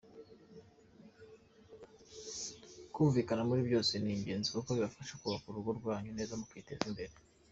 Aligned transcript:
Kumvikana 2.93 3.47
muri 3.49 3.61
byose 3.67 3.93
ni 3.97 4.11
igenzi 4.15 4.47
kuko 4.55 4.69
bibafasha 4.75 5.13
kubaka 5.21 5.45
urugo 5.47 5.69
rwanyu 5.79 6.11
neza 6.17 6.39
mukiteza 6.39 6.85
imbere. 6.91 7.13